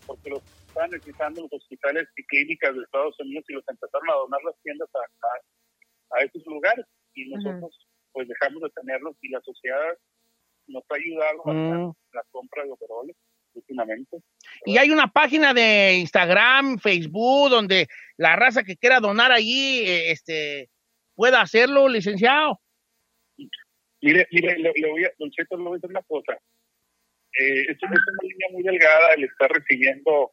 [0.05, 4.13] porque los estaban necesitando los hospitales y clínicas de Estados Unidos y los empezaron a
[4.13, 6.85] donar las tiendas a, a, a esos lugares.
[7.13, 9.97] Y nosotros pues dejamos de tenerlos y la sociedad
[10.67, 13.15] nos ha ayudado bastante en la compra de overoles
[13.53, 14.17] últimamente.
[14.65, 20.11] Y hay una página de Instagram, Facebook, donde la raza que quiera donar allí, eh,
[20.11, 20.69] este,
[21.15, 22.59] pueda hacerlo, licenciado.
[24.01, 26.33] Mire, mire, le, le voy a, Don Cheto, le voy a decir una cosa.
[27.39, 30.31] Eh, es, es una línea muy delgada el estar recibiendo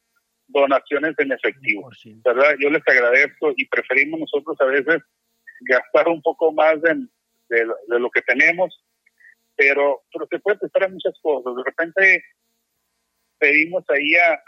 [0.48, 1.88] donaciones en efectivo,
[2.24, 2.56] ¿verdad?
[2.58, 5.00] Yo les agradezco y preferimos nosotros a veces
[5.60, 7.06] gastar un poco más de,
[7.48, 8.82] de lo que tenemos,
[9.56, 11.54] pero, pero se puede prestar en muchas cosas.
[11.56, 12.24] De repente
[13.38, 14.42] pedimos ahí a, a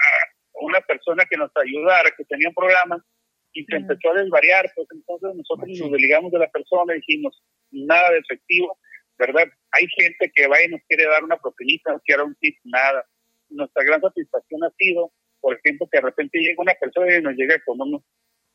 [0.61, 3.05] una persona que nos ayudara, que tenía un programa,
[3.53, 7.43] y se empezó a desvariar, pues entonces nosotros nos desligamos de la persona y dijimos,
[7.71, 8.79] nada de efectivo,
[9.19, 9.45] ¿verdad?
[9.73, 12.57] Hay gente que va y nos quiere dar una propinita, nos quiere dar un tip,
[12.65, 13.07] nada.
[13.51, 17.35] Nuestra gran satisfacción ha sido, por ejemplo, que de repente llega una persona y nos
[17.35, 18.03] llega con, unos,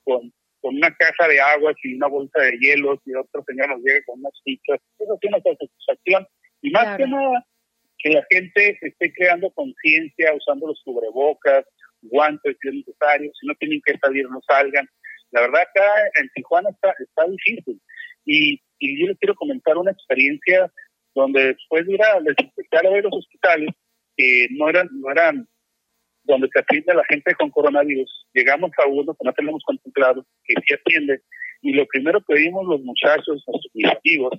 [0.04, 3.82] con, con una caja de aguas y una bolsa de hielos y otro señor nos
[3.82, 4.80] llega con unas fichas.
[5.00, 6.28] Eso es una satisfacción.
[6.62, 6.98] Y más Claro.
[6.98, 7.46] que nada,
[8.00, 11.66] que la gente esté creando conciencia, usando los cubrebocas,
[12.02, 14.88] guantes si es necesario, si no tienen que salir, no salgan.
[15.32, 15.84] La verdad acá
[16.22, 17.82] en Tijuana está, está difícil.
[18.26, 20.72] Y, y yo les quiero comentar una experiencia
[21.16, 23.70] donde después de ir a a ver los hospitales,
[24.16, 25.48] que no eran, no eran
[26.28, 30.26] donde se atiende a la gente con coronavirus, llegamos a uno que no tenemos contemplado,
[30.44, 31.22] que sí atiende,
[31.62, 34.34] y lo primero que vimos los muchachos, nuestros amigos,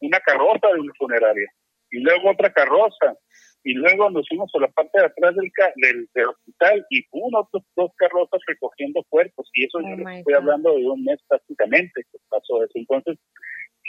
[0.00, 1.48] una carroza de una funeraria,
[1.90, 3.16] y luego otra carroza,
[3.64, 7.04] y luego nos fuimos a la parte de atrás del, ca- del, del hospital y
[7.12, 11.20] hubo otros dos carrozas recogiendo cuerpos, y eso yo les estoy hablando de un mes
[11.28, 12.72] prácticamente que pasó eso.
[12.74, 13.18] Entonces,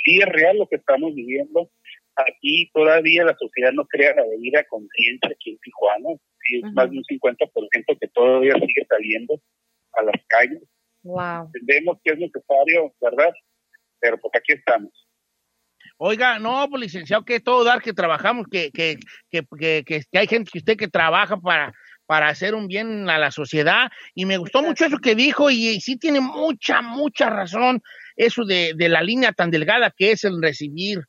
[0.03, 1.69] sí es real lo que estamos viviendo.
[2.15, 6.10] Aquí todavía la sociedad no crea la debida conciencia aquí en Tijuana,
[6.45, 9.41] sí es más de un 50% que todavía sigue saliendo
[9.93, 10.62] a las calles.
[11.04, 11.45] Wow.
[11.54, 13.34] Entendemos que es necesario, ¿verdad?
[13.99, 14.91] Pero pues aquí estamos.
[15.97, 18.97] Oiga, no, pues licenciado, que todo dar que trabajamos, que, que,
[19.30, 21.73] que, que, que- que hay gente que usted que trabaja para,
[22.06, 23.91] para hacer un bien a la sociedad.
[24.13, 27.82] Y me gustó mucho eso que dijo y, sí tiene mucha, mucha razón
[28.15, 30.99] eso de, de, la línea tan delgada que es el recibir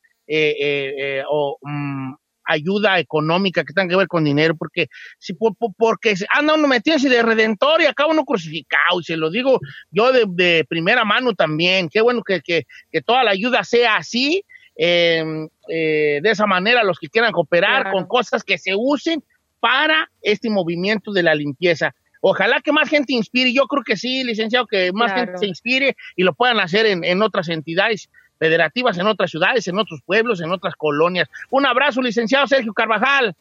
[1.28, 6.68] o mm, ayuda económica que tenga que ver con dinero, porque si porque anda uno
[6.68, 9.60] metiéndose de redentor y acaba uno crucificado, y se lo digo
[9.90, 14.44] yo de, primera mano también, qué bueno que, que, que toda la ayuda sea así,
[14.76, 19.22] em, eh, de esa manera los que quieran cooperar con cosas que se usen
[19.60, 21.94] para este movimiento de la limpieza.
[22.20, 25.94] Ojalá que más gente inspire, yo creo que sí, licenciado, que más gente se inspire
[26.16, 28.08] y lo puedan hacer en, en otras entidades
[28.38, 31.28] federativas en otras ciudades, en otros pueblos, en otras colonias.
[31.50, 33.34] Un abrazo, licenciado Sergio Carvajal.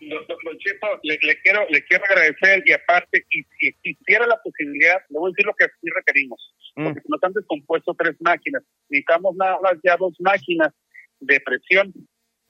[0.00, 5.46] le, quiero, le quiero agradecer y aparte, si existiera la posibilidad, le voy a decir
[5.46, 6.84] lo que sí requerimos, mm.
[6.84, 10.72] porque nos han descompuesto tres máquinas, necesitamos nada más ya dos máquinas
[11.20, 11.92] de presión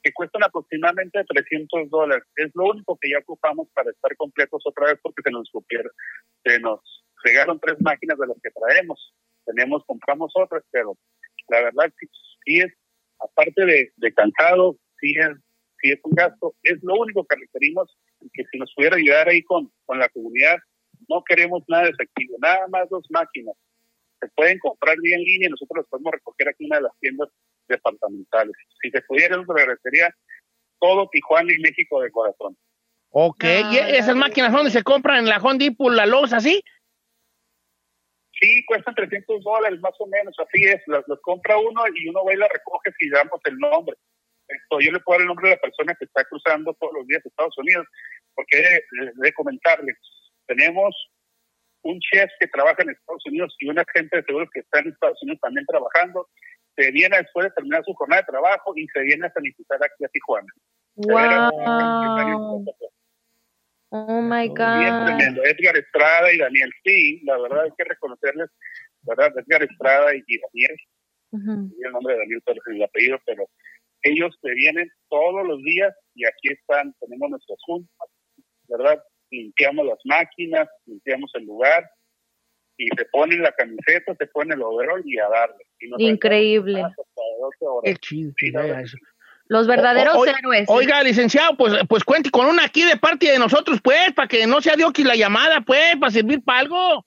[0.03, 2.25] que cuestan aproximadamente 300 dólares.
[2.37, 5.93] Es lo único que ya ocupamos para estar completos otra vez porque se nos supieron,
[6.45, 6.81] se nos
[7.25, 9.15] llegaron tres máquinas de las que traemos.
[9.45, 10.97] Tenemos, compramos otras, pero
[11.51, 12.07] la verdad que
[12.45, 12.73] sí es,
[13.19, 15.31] aparte de, cansado, sí es,
[15.83, 17.97] sí es un gasto, es lo único que requerimos
[18.33, 20.57] que si nos pudiera ayudar ahí con, con la comunidad,
[21.09, 23.55] no queremos nada de efectivo, nada más dos máquinas.
[24.21, 26.83] Se pueden comprar bien en línea y nosotros las podemos recoger aquí en una de
[26.83, 27.29] las tiendas
[27.69, 28.55] departamentales.
[28.83, 30.15] Si se pudiera, nos agradecería
[30.79, 32.57] todo Tijuana y México de corazón.
[33.11, 35.21] Ok, ¿y esas máquinas dónde se compran?
[35.21, 36.63] ¿En la Honda Depot, la Lowe's, así?
[38.41, 40.81] Sí, cuestan 300 dólares más o menos, así es.
[40.87, 43.97] Las, compra uno y uno va y la recoge si damos el nombre.
[44.49, 47.07] Esto, yo le puedo dar el nombre de la persona que está cruzando todos los
[47.07, 47.87] días a Estados Unidos,
[48.35, 49.97] porque de, de comentarles,
[50.47, 50.97] tenemos
[51.83, 54.89] un chef que trabaja en Estados Unidos y un agente de seguros que está en
[54.89, 56.29] Estados Unidos también trabajando,
[56.77, 60.05] se viene después de terminar su jornada de trabajo y se viene a sanitizar aquí
[60.05, 60.49] a Tijuana.
[60.97, 62.65] Wow.
[63.91, 65.07] Oh my God.
[65.07, 65.43] tremendo.
[65.45, 68.51] Edgar Estrada y Daniel, sí, la verdad hay que reconocerles,
[69.03, 69.33] ¿verdad?
[69.37, 70.77] Edgar Estrada y, Daniel,
[71.33, 73.49] el nombre de Daniel, pero el apellido, pero
[74.03, 78.09] ellos se vienen todos los días y aquí están, tenemos nuestro juntas,
[78.69, 79.03] ¿verdad?
[79.31, 81.89] Limpiamos las máquinas, limpiamos el lugar
[82.77, 85.65] y se ponen la camiseta, se pone el overall y a darle.
[85.99, 86.83] Increíble.
[87.85, 88.97] Qué chido, eso.
[89.51, 90.67] Los verdaderos héroes.
[90.69, 94.47] Oiga, licenciado, pues, pues cuente con una aquí de parte de nosotros, pues, para que
[94.47, 97.05] no sea Dioki la llamada, pues, para servir para algo.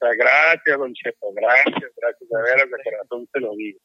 [0.00, 3.78] gracias, don Chepo, gracias, gracias, de veras, de corazón se lo digo.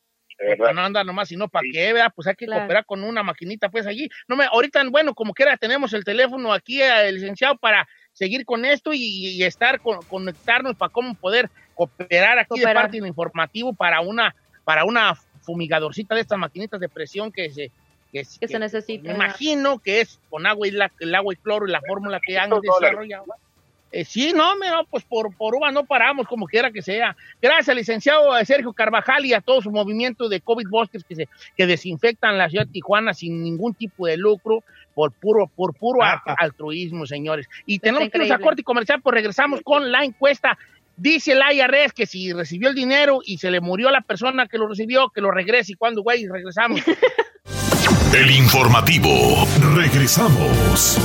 [0.57, 3.67] Pues no anda nomás, sino para qué, vea, pues hay que cooperar con una maquinita,
[3.67, 4.07] pues allí.
[4.29, 8.63] No me, ahorita, bueno, como quiera, tenemos el teléfono aquí, el licenciado, para seguir con
[8.63, 13.99] esto y, estar, con, conectarnos para cómo poder cooperar aquí de parte del informativo para
[13.99, 15.13] una, para una
[15.47, 17.71] fumigadorcita de estas maquinitas de presión que se
[18.11, 19.07] que, se necesita.
[19.07, 22.19] Me imagino que es con agua y la, el agua y cloro y la fórmula
[22.25, 23.25] que han desarrollado.
[23.89, 27.15] Eh, sí, no, no, pues por, por uva no paramos, como quiera que sea.
[27.41, 31.29] Gracias al licenciado Sergio Carvajal y a todo su movimiento de COVID Busters que, se,
[31.55, 36.03] que desinfectan la ciudad de Tijuana sin ningún tipo de lucro, por puro, por puro
[36.03, 36.35] ah, ah.
[36.37, 37.47] altruismo, señores.
[37.65, 40.57] Y tenemos que irnos a corte comercial, pues regresamos con la encuesta
[40.97, 44.57] Dice el IRS que si recibió el dinero y se le murió la persona que
[44.57, 45.73] lo recibió, que lo regrese.
[45.73, 46.27] ¿Y cuando, güey?
[46.27, 46.81] Regresamos.
[48.15, 49.47] el informativo.
[49.75, 50.97] Regresamos.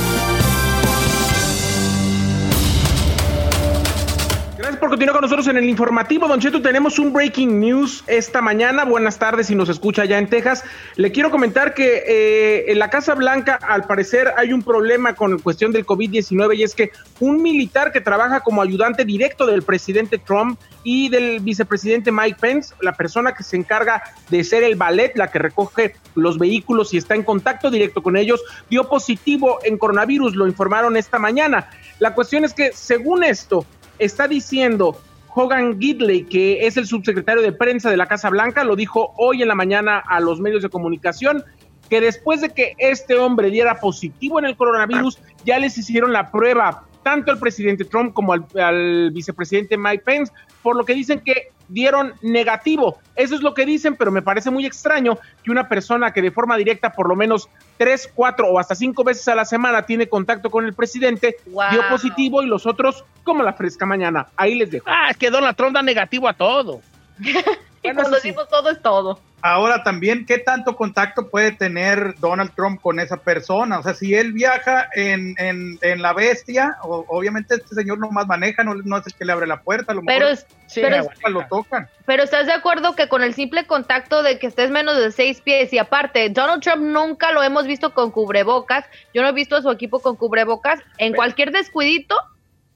[4.83, 6.27] Por continuar con nosotros en el informativo.
[6.27, 8.83] Don Cheto, tenemos un breaking news esta mañana.
[8.83, 10.65] Buenas tardes si nos escucha ya en Texas.
[10.97, 15.37] Le quiero comentar que eh, en la Casa Blanca, al parecer, hay un problema con
[15.37, 16.91] la cuestión del COVID-19 y es que
[17.21, 22.75] un militar que trabaja como ayudante directo del presidente Trump y del vicepresidente Mike Pence,
[22.81, 26.97] la persona que se encarga de ser el ballet, la que recoge los vehículos y
[26.97, 31.69] está en contacto directo con ellos, dio positivo en coronavirus, lo informaron esta mañana.
[31.99, 33.65] La cuestión es que, según esto,
[33.99, 34.97] está diciendo
[35.35, 39.41] Hogan Gidley, que es el subsecretario de prensa de la Casa Blanca, lo dijo hoy
[39.41, 41.43] en la mañana a los medios de comunicación,
[41.89, 46.31] que después de que este hombre diera positivo en el coronavirus, ya les hicieron la
[46.31, 51.49] prueba tanto al presidente Trump como al, vicepresidente Mike Pence, por lo que dicen que
[51.73, 52.99] dieron negativo.
[53.15, 56.31] Eso es lo que dicen, pero me parece muy extraño que una persona que de
[56.31, 60.07] forma directa por lo menos tres, cuatro o hasta cinco veces a la semana tiene
[60.07, 64.27] contacto con el presidente, dio positivo y los otros como la fresca mañana.
[64.35, 64.85] Ahí les dejo.
[64.87, 66.81] Ah, es que Donald Trump da negativo a todo.
[67.83, 69.19] y cuando decimos todo es todo.
[69.45, 73.77] Ahora también, ¿qué tanto contacto puede tener Donald Trump con esa persona?
[73.79, 78.09] O sea, si él viaja en, en, en la bestia, o- obviamente este señor no
[78.09, 80.33] más maneja, no, no es el que le abre la puerta, a lo Pero mejor
[80.33, 81.89] es- pero es- lo tocan.
[82.05, 85.41] Pero estás de acuerdo que con el simple contacto de que estés menos de seis
[85.41, 88.85] pies y aparte, Donald Trump nunca lo hemos visto con cubrebocas.
[89.13, 90.79] Yo no he visto a su equipo con cubrebocas.
[90.97, 92.15] En cualquier descuidito,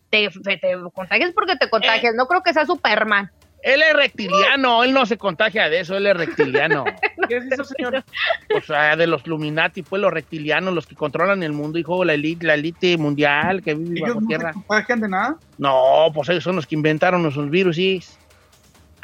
[0.10, 2.14] te, te, te contagias porque te contagias.
[2.16, 3.32] No creo que sea Superman.
[3.68, 6.86] Él es reptiliano, él no se contagia de eso, él es reptiliano.
[7.28, 8.01] ¿Qué es eso, señor?
[8.55, 12.13] O sea, de los Illuminati, pues los reptilianos, los que controlan el mundo, hijo, la
[12.13, 14.53] elite, la elite mundial que vive ¿Ellos bajo no tierra.
[14.53, 15.36] se contagian de nada?
[15.57, 18.01] No, pues ellos son los que inventaron esos virus, sí.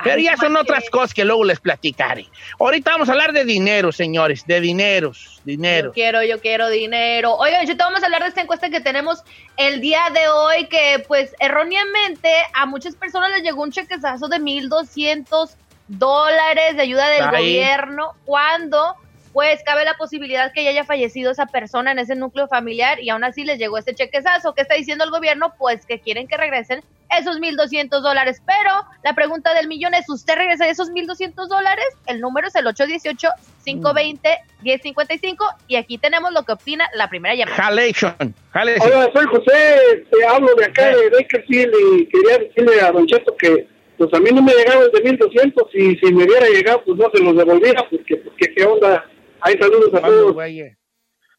[0.03, 2.27] Pero ya son otras cosas que luego les platicaré.
[2.59, 5.91] Ahorita vamos a hablar de dinero, señores, de dineros, Yo dinero.
[5.93, 7.35] quiero, yo quiero dinero.
[7.35, 9.23] Oigan, yo te vamos a hablar de esta encuesta que tenemos
[9.57, 14.37] el día de hoy, que pues erróneamente a muchas personas les llegó un chequezazo de
[14.39, 15.55] 1.200
[15.87, 17.29] dólares de ayuda del Ahí.
[17.29, 18.95] gobierno, cuando
[19.33, 23.09] pues cabe la posibilidad que ya haya fallecido esa persona en ese núcleo familiar y
[23.09, 24.53] aún así les llegó este chequezazo.
[24.53, 25.53] ¿Qué está diciendo el gobierno?
[25.57, 26.83] Pues que quieren que regresen
[27.17, 28.41] esos 1.200 dólares.
[28.45, 28.71] Pero
[29.03, 31.85] la pregunta del millón es, ¿usted regresa esos 1.200 dólares?
[32.07, 35.37] El número es el 818-520-1055
[35.67, 37.57] y aquí tenemos lo que opina la primera llamada.
[37.63, 38.91] Jalation, jalation.
[38.91, 43.35] Hola, soy José, te hablo de acá de Bakersfield y quería decirle a Don Cheto
[43.37, 46.97] que pues a mí no me llegaron de 1200 y si me hubiera llegado pues
[46.97, 49.05] no se los devolviera porque, porque qué onda.
[49.41, 50.37] Hay saludos a ¿Cuándo, todos.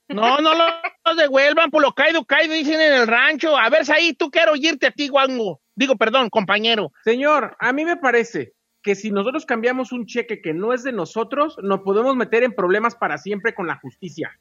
[0.09, 0.66] No, no lo-
[1.07, 3.57] los devuelvan por lo caído, caído, dicen en el rancho.
[3.57, 5.61] A ver, ahí tú quiero oírte a ti, Guango.
[5.77, 6.93] Digo, perdón, compañero.
[7.05, 8.53] Señor, a mí me parece
[8.83, 12.53] que si nosotros cambiamos un cheque que no es de nosotros, nos podemos meter en
[12.55, 14.39] problemas para siempre con la justicia.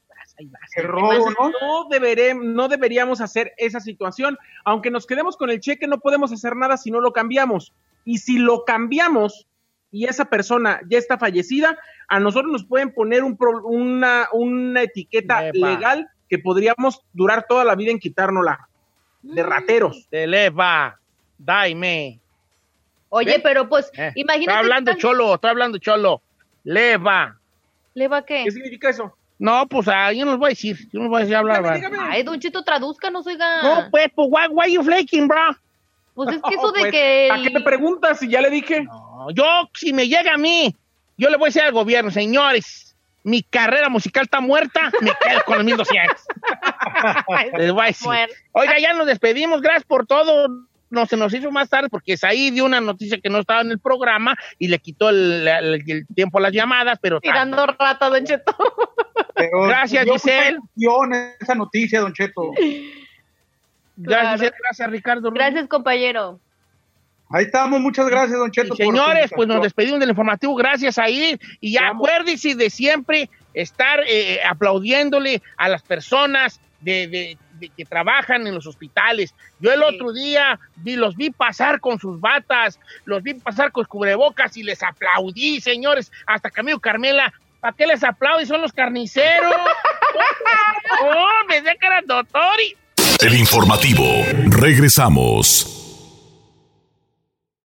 [0.84, 1.50] Robo, Entonces, ¿no?
[1.50, 4.38] no, deberé- no deberíamos hacer esa situación.
[4.66, 7.74] Aunque nos quedemos con el cheque, no podemos hacer nada si no lo cambiamos.
[8.06, 9.48] Y si lo cambiamos
[9.92, 11.78] y esa persona ya está fallecida,
[12.08, 15.70] a nosotros nos pueden poner un pro- una, una etiqueta Epa.
[15.70, 18.68] legal que podríamos durar toda la vida en quitárnosla.
[19.22, 20.08] De rateros.
[20.10, 21.00] Te leva,
[21.46, 22.20] daime.
[23.10, 23.42] Oye, ¿Ven?
[23.44, 24.52] pero pues Eh, imagínate...
[24.52, 26.22] Estoy hablando tan- cholo, estoy hablando cholo.
[26.64, 27.38] Leva.
[27.94, 28.44] ¿Le va qué?
[28.46, 29.16] ¿Qué significa eso?
[29.38, 30.78] No, pues ah, yo no les voy a decir.
[30.92, 31.58] Yo no les voy a decir hablar.
[31.58, 31.92] Dígame, ¿verdad?
[31.92, 32.14] dígame.
[32.16, 33.62] Ay, Don Chito, traduzcanos, oiga.
[33.62, 35.56] No, pues, pues, why, why you flaking, bro?
[36.16, 37.30] Pues es que No, eso de pues, que...
[37.32, 38.84] ¿A qué me preguntas si ya le dije?
[38.84, 40.74] No, yo, si me llega a mí,
[41.18, 45.44] yo le voy a decir al gobierno, señores, mi carrera musical está muerta, me quedo
[45.46, 46.16] con los 1200.
[47.58, 48.10] Les voy a decir.
[48.54, 50.48] Oiga, ya nos despedimos, gracias por todo.
[50.94, 53.72] No se nos hizo más tarde porque Saí dio una noticia que no estaba en
[53.72, 58.10] el programa y le quitó el, el- el tiempo a las llamadas, pero Tirando rata,
[58.10, 58.56] Don Cheto.
[59.36, 60.60] Pero Gracias, Giselle.
[61.42, 62.52] esa noticia, Don Cheto.
[63.98, 64.56] gracias, Claro.
[64.64, 65.32] gracias Ricardo.
[65.32, 66.40] Gracias, compañero.
[67.30, 68.76] Ahí estamos, muchas gracias, Don Y Cheto.
[68.76, 70.54] señores, pues nos despedimos del informativo.
[70.56, 71.40] Gracias ahí.
[71.60, 77.86] Y ya acuérdense de siempre estar eh, aplaudiéndole a las personas de, de- de que
[77.86, 79.34] trabajan en los hospitales.
[79.60, 79.86] Yo el Sí.
[79.96, 84.64] otro día vi, los vi pasar con sus batas, los vi pasar con cubrebocas y
[84.64, 86.12] les aplaudí, señores.
[86.26, 88.46] Hasta Camilo Carmela, ¿para qué les aplaudí?
[88.46, 89.54] Son los carniceros.
[91.04, 92.60] ¡Oh, me de cara doctor!
[92.68, 92.76] y-
[93.26, 94.04] El informativo.
[94.48, 95.80] Regresamos.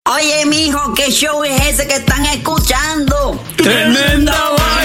[0.08, 3.44] Oye, mijo, ¿qué show es ese que están escuchando?
[3.58, 4.85] ¡Tremenda vaina!